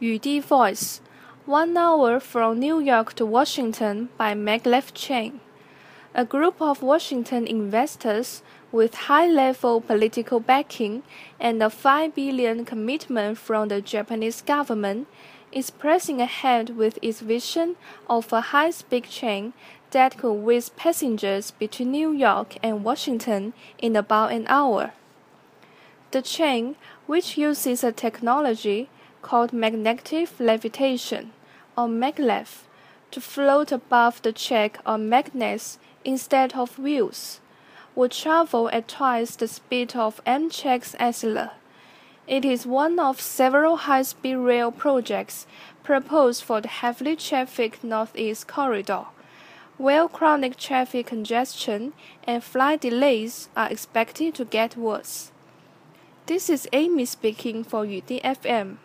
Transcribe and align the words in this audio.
Yudi 0.00 0.42
Voice, 0.42 1.02
one 1.44 1.76
hour 1.76 2.18
from 2.18 2.58
New 2.58 2.80
York 2.80 3.12
to 3.12 3.26
Washington 3.26 4.08
by 4.16 4.32
Maglev 4.32 4.94
Train. 4.94 5.40
A 6.14 6.24
group 6.24 6.62
of 6.62 6.82
Washington 6.82 7.46
investors 7.46 8.42
with 8.72 9.10
high 9.10 9.26
level 9.26 9.78
political 9.78 10.40
backing 10.40 11.02
and 11.38 11.62
a 11.62 11.68
5 11.68 12.14
billion 12.14 12.64
commitment 12.64 13.36
from 13.36 13.68
the 13.68 13.82
Japanese 13.82 14.40
government 14.40 15.06
is 15.52 15.68
pressing 15.68 16.22
ahead 16.22 16.78
with 16.78 16.98
its 17.02 17.20
vision 17.20 17.76
of 18.08 18.32
a 18.32 18.40
high 18.40 18.70
speed 18.70 19.04
train 19.04 19.52
that 19.90 20.16
could 20.16 20.32
whiz 20.32 20.70
passengers 20.70 21.50
between 21.50 21.90
New 21.90 22.10
York 22.10 22.56
and 22.62 22.84
Washington 22.84 23.52
in 23.76 23.94
about 23.96 24.32
an 24.32 24.46
hour. 24.48 24.92
The 26.12 26.22
train, 26.22 26.76
which 27.06 27.36
uses 27.36 27.84
a 27.84 27.92
technology 27.92 28.88
called 29.22 29.52
magnetic 29.52 30.28
levitation, 30.38 31.32
or 31.76 31.86
maglev, 31.86 32.62
to 33.10 33.20
float 33.20 33.72
above 33.72 34.22
the 34.22 34.32
track 34.32 34.78
on 34.86 35.08
magnets 35.08 35.78
instead 36.04 36.54
of 36.54 36.78
wheels, 36.78 37.40
would 37.94 38.12
travel 38.12 38.68
at 38.70 38.88
twice 38.88 39.36
the 39.36 39.48
speed 39.48 39.96
of 39.96 40.24
Amtrak's 40.24 40.94
Acela. 41.00 41.50
It 42.26 42.44
is 42.44 42.66
one 42.66 42.98
of 42.98 43.20
several 43.20 43.76
high-speed 43.76 44.36
rail 44.36 44.70
projects 44.70 45.46
proposed 45.82 46.44
for 46.44 46.60
the 46.60 46.68
heavily 46.68 47.16
trafficked 47.16 47.82
Northeast 47.82 48.46
Corridor, 48.46 49.06
where 49.76 50.06
chronic 50.06 50.56
traffic 50.56 51.06
congestion 51.06 51.92
and 52.24 52.44
flight 52.44 52.82
delays 52.82 53.48
are 53.56 53.70
expected 53.70 54.34
to 54.34 54.44
get 54.44 54.76
worse. 54.76 55.32
This 56.26 56.48
is 56.48 56.68
Amy 56.72 57.06
speaking 57.06 57.64
for 57.64 57.84
Yudi 57.84 58.22
FM. 58.22 58.76